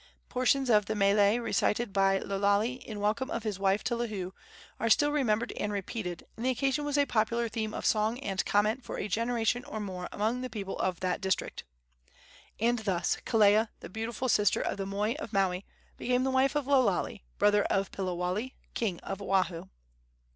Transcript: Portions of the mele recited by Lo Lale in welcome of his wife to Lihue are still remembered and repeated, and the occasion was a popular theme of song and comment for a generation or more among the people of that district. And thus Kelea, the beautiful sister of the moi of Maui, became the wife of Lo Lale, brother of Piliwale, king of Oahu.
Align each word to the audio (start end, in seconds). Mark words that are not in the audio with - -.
Portions 0.29 0.67
of 0.71 0.87
the 0.87 0.95
mele 0.95 1.39
recited 1.39 1.93
by 1.93 2.17
Lo 2.17 2.35
Lale 2.39 2.81
in 2.83 2.99
welcome 2.99 3.29
of 3.29 3.43
his 3.43 3.59
wife 3.59 3.83
to 3.83 3.93
Lihue 3.95 4.31
are 4.79 4.89
still 4.89 5.11
remembered 5.11 5.51
and 5.51 5.71
repeated, 5.71 6.25
and 6.35 6.43
the 6.43 6.49
occasion 6.49 6.83
was 6.85 6.97
a 6.97 7.05
popular 7.05 7.47
theme 7.47 7.71
of 7.71 7.85
song 7.85 8.17
and 8.17 8.43
comment 8.43 8.83
for 8.83 8.97
a 8.97 9.07
generation 9.07 9.63
or 9.63 9.79
more 9.79 10.09
among 10.11 10.41
the 10.41 10.49
people 10.49 10.75
of 10.79 11.01
that 11.01 11.21
district. 11.21 11.65
And 12.59 12.79
thus 12.79 13.17
Kelea, 13.27 13.69
the 13.81 13.89
beautiful 13.89 14.27
sister 14.27 14.59
of 14.59 14.77
the 14.77 14.87
moi 14.87 15.13
of 15.19 15.33
Maui, 15.33 15.67
became 15.97 16.23
the 16.23 16.31
wife 16.31 16.55
of 16.55 16.65
Lo 16.65 16.83
Lale, 16.83 17.19
brother 17.37 17.61
of 17.65 17.91
Piliwale, 17.91 18.53
king 18.73 18.99
of 19.01 19.21
Oahu. 19.21 19.67